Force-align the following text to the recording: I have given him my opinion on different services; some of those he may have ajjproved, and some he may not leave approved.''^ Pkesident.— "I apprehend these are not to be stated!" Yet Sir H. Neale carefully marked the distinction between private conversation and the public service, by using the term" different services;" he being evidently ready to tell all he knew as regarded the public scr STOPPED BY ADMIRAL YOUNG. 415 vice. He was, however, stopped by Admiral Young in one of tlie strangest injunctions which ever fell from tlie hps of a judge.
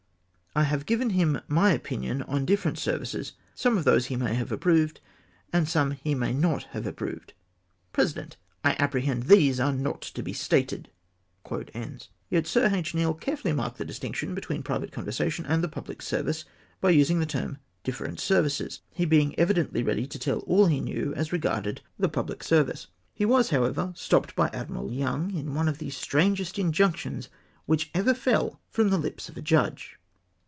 I 0.53 0.63
have 0.63 0.85
given 0.85 1.11
him 1.11 1.39
my 1.47 1.71
opinion 1.71 2.23
on 2.23 2.43
different 2.43 2.77
services; 2.77 3.31
some 3.55 3.77
of 3.77 3.85
those 3.85 4.07
he 4.07 4.17
may 4.17 4.33
have 4.35 4.49
ajjproved, 4.49 4.97
and 5.53 5.65
some 5.65 5.91
he 5.91 6.13
may 6.13 6.33
not 6.33 6.67
leave 6.75 6.85
approved.''^ 6.85 7.33
Pkesident.— 7.95 8.33
"I 8.65 8.75
apprehend 8.77 9.23
these 9.23 9.61
are 9.61 9.71
not 9.71 10.01
to 10.01 10.21
be 10.21 10.33
stated!" 10.33 10.89
Yet 12.29 12.47
Sir 12.47 12.69
H. 12.69 12.93
Neale 12.93 13.13
carefully 13.13 13.53
marked 13.53 13.77
the 13.77 13.85
distinction 13.85 14.35
between 14.35 14.61
private 14.61 14.91
conversation 14.91 15.45
and 15.45 15.63
the 15.63 15.69
public 15.69 16.01
service, 16.01 16.43
by 16.81 16.89
using 16.89 17.21
the 17.21 17.25
term" 17.25 17.57
different 17.85 18.19
services;" 18.19 18.81
he 18.91 19.05
being 19.05 19.39
evidently 19.39 19.83
ready 19.83 20.05
to 20.05 20.19
tell 20.19 20.39
all 20.39 20.65
he 20.65 20.81
knew 20.81 21.13
as 21.15 21.31
regarded 21.31 21.79
the 21.97 22.09
public 22.09 22.43
scr 22.43 22.55
STOPPED 22.55 22.67
BY 22.67 22.73
ADMIRAL 22.73 23.13
YOUNG. 23.15 23.29
415 23.29 23.29
vice. 23.29 23.29
He 23.29 23.33
was, 23.37 23.49
however, 23.51 23.93
stopped 23.95 24.35
by 24.35 24.49
Admiral 24.49 24.91
Young 24.91 25.31
in 25.33 25.53
one 25.53 25.69
of 25.69 25.77
tlie 25.77 25.93
strangest 25.93 26.59
injunctions 26.59 27.29
which 27.65 27.89
ever 27.93 28.13
fell 28.13 28.59
from 28.69 28.89
tlie 28.89 29.03
hps 29.15 29.29
of 29.29 29.37
a 29.37 29.41
judge. 29.41 29.95